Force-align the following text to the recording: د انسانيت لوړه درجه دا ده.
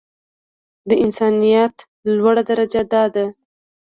د 0.89 0.91
انسانيت 1.03 1.75
لوړه 2.15 2.43
درجه 2.49 2.81
دا 2.93 3.03
ده. 3.13 3.25